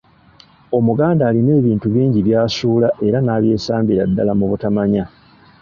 [0.77, 5.03] Omuganda alina ebintu bingi byasuula era n’abyesambira ddala mu butamanya.